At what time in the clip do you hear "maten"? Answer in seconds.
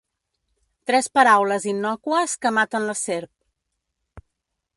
2.57-2.89